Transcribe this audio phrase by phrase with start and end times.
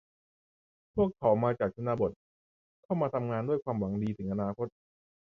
[0.95, 2.11] พวกเขามาจากชนบท
[2.83, 4.67] เข้ามาทำงานด้วยความหวังถึงอนาคต